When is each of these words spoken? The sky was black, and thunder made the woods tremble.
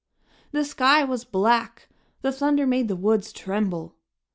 The 0.51 0.65
sky 0.65 1.03
was 1.03 1.23
black, 1.25 1.87
and 2.23 2.33
thunder 2.33 2.65
made 2.65 2.87
the 2.87 2.95
woods 2.95 3.31
tremble. 3.31 3.97